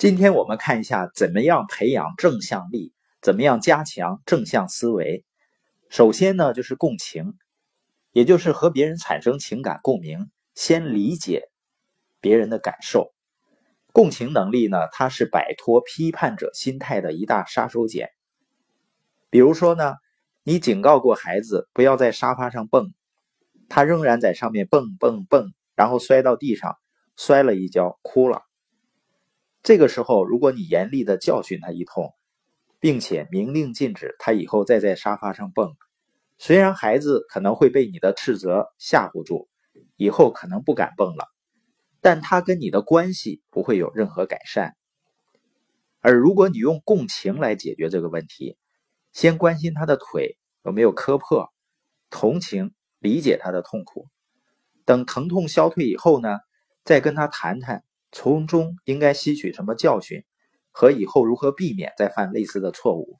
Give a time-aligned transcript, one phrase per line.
[0.00, 5.26] 今天我们看一下怎么样培养正向力，怎么样加强正向思维。
[5.90, 7.34] 首先呢，就是共情，
[8.10, 11.50] 也就是和别人产生情感共鸣，先理解
[12.18, 13.12] 别人的感受。
[13.92, 18.08] 共情能力呢，它是摆脱批判者心态的一大杀手锏。
[19.28, 19.96] 比如说呢，
[20.44, 22.94] 你警告过孩子不要在沙发上蹦，
[23.68, 26.78] 他仍然在上面蹦蹦蹦，然后摔到地上，
[27.18, 28.40] 摔了一跤，哭了。
[29.62, 32.14] 这个时候，如果你严厉的教训他一通，
[32.78, 35.76] 并且明令禁止他以后再在沙发上蹦，
[36.38, 39.48] 虽然孩子可能会被你的斥责吓唬住，
[39.96, 41.26] 以后可能不敢蹦了，
[42.00, 44.74] 但他跟你的关系不会有任何改善。
[46.00, 48.56] 而如果你用共情来解决这个问题，
[49.12, 51.52] 先关心他的腿有没有磕破，
[52.08, 54.08] 同情理解他的痛苦，
[54.86, 56.38] 等疼痛消退以后呢，
[56.82, 57.84] 再跟他谈谈。
[58.12, 60.24] 从中应该吸取什么教训，
[60.70, 63.18] 和以后如何避免再犯类似的错误？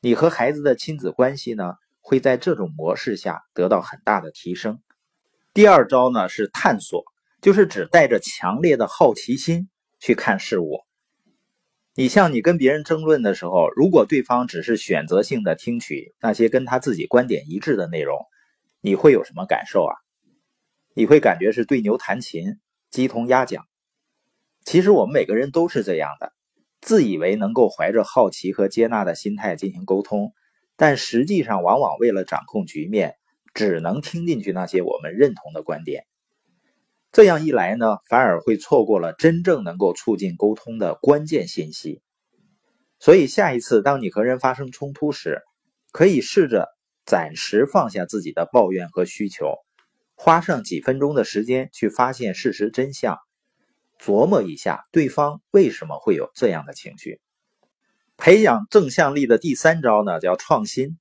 [0.00, 4.80] 你和孩子的亲子关系呢，会在这种模式下得到很大的提升。
[5.54, 7.04] 第二招呢是探索，
[7.40, 9.68] 就是只带着强烈的好奇心
[10.00, 10.80] 去看事物。
[11.94, 18.18] 你像你跟别人争论的时候，如果对方只是选择性的听取那些跟他自己观点一致的内容，
[18.80, 19.94] 你会有什么感受啊？
[20.94, 22.58] 你会感觉是对牛弹琴，
[22.90, 23.66] 鸡同鸭讲。
[24.64, 26.32] 其实我们每个人都是这样的，
[26.80, 30.32] 自以为能够怀着好奇和接纳的心态进行沟通，
[30.76, 33.16] 但实际上往往为了掌控局面，
[33.54, 36.04] 只能听进去那些我们认同的观点。
[37.10, 42.00] 这样一来呢，反而会错过了真正能够促进沟通的关键信息。
[42.98, 45.42] 所以下一次当你和人发生冲突时，
[45.90, 46.68] 可以试着
[47.04, 49.56] 暂时放下自己的抱怨和需求，
[50.14, 53.18] 花上几分钟的时间去发现事实真相。
[54.04, 57.20] 琢磨一下，对方为什么会有这样的情绪？
[58.16, 60.98] 培养正向力的第三招呢，叫创新。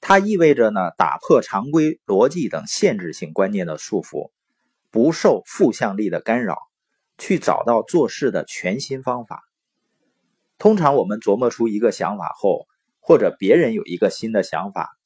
[0.00, 4.30] 它意味着呢，打破常规逻辑等限制性观念的束缚，
[4.92, 6.56] 不受负向力的干扰，
[7.18, 9.42] 去找到做事的全新方法。
[10.56, 12.68] 通常我们琢磨出一个想法后，
[13.00, 14.96] 或者别人有一个新的想法，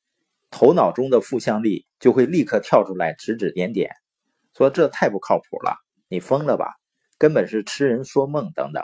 [0.51, 3.93] 头脑中的负向力就会立刻跳出来指指点点，
[4.55, 6.80] 说这太不靠谱了，你疯了吧？
[7.21, 8.83] 根本是痴人说梦等等，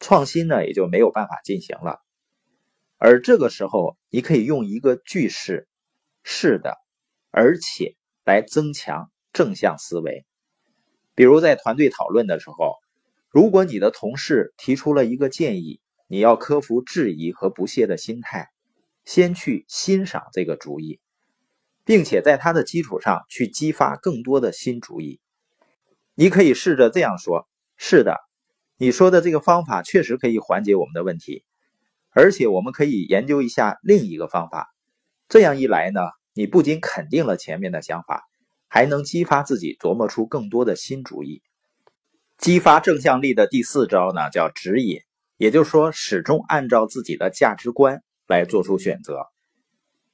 [0.00, 2.00] 创新呢也就没有办法进行了。
[2.98, 5.68] 而这个时候，你可以用一个句式
[6.24, 6.74] “是的”，
[7.30, 7.94] 而且
[8.24, 10.26] 来增强正向思维。
[11.14, 12.74] 比如在团队讨论的时候，
[13.30, 18.48] 如果你的同事提出了一个建议，你要克服质疑和不屑的心态，
[19.04, 20.98] 先去欣赏这个主意，
[21.84, 25.20] 并且在它的基础上去激发更多的新主意。
[26.16, 28.20] 你可以试着这样说：“是的，
[28.78, 31.42] 你说的这个方法确实可以缓解我们的问题，
[32.10, 34.72] 而且我们可以研究一下另一个方法。
[35.28, 36.00] 这样一来呢，
[36.32, 38.22] 你不仅肯定了前面的想法，
[38.68, 41.42] 还能激发自己琢磨出更多的新主意。
[42.38, 45.00] 激发正向力的第四招呢，叫指引，
[45.36, 49.26] 也就是说，始终按照自己的价值观来做出选择。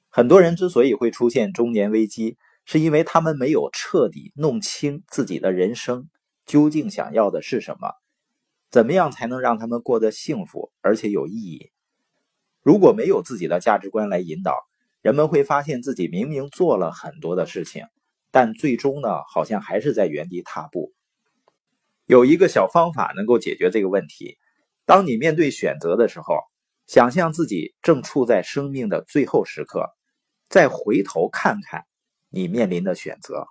[0.09, 2.39] 很多人之所以会出现中年危机。”
[2.73, 6.09] 是因为他们没有彻底弄清自己的人生
[6.47, 7.95] 究竟想要的是什么，
[8.71, 11.73] 怎么样才能让他们过得幸福而且有意义？
[12.63, 14.55] 如果没有自己的价值观来引导，
[15.03, 17.87] 人们会发现自己明明做了很多的事情，
[18.31, 20.93] 但最终呢，好像还是在原地踏步。
[22.07, 24.39] 有一个小方法能够解决这个问题：
[24.87, 26.37] 当你面对选择的时候，
[26.87, 29.89] 想象自己正处在生命的最后时刻，
[30.49, 31.85] 再回头看看。
[32.31, 33.47] 你面临的选择，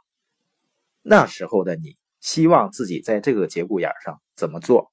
[1.01, 4.91] 那时候的你希望自己在这个节骨眼上怎么做？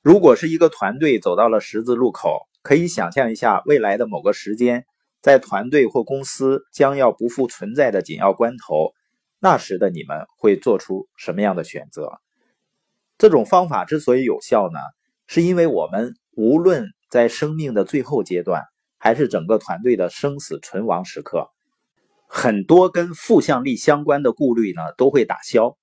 [0.00, 4.86] 如果是一个团队走到了十字路口，可以想象一下未来的某个时间，
[5.20, 8.94] 在团队或公司将要不复存在的紧要关头，
[9.38, 12.20] 那时的你们会做出什么样的选择？
[13.18, 14.78] 这种方法之所以有效呢，
[15.26, 18.62] 是因为我们无论在生命的最后阶段，
[18.98, 21.50] 还是整个团队的生死存亡时刻。
[22.32, 25.76] 很多跟负向力相关的顾虑呢，都会打消，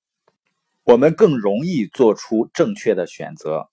[0.86, 3.68] 我们更容易做出正确的选择，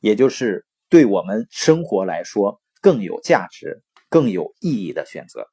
[0.00, 5.48] 也就是对我们生活来说更有价值、更有意义的选择。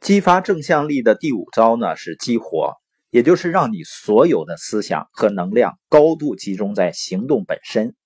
[0.00, 2.76] 激发正向力的第五招呢是激活，
[3.10, 7.96] 也就是让你所有的思想和能量高度集中在行动本身，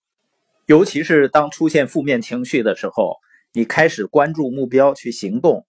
[0.65, 3.17] 尤其是当出现负面情绪的时候，
[3.53, 5.67] 你开始关注目标去行动。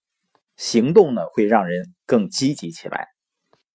[0.56, 3.15] 行动呢，会让人更积极起来。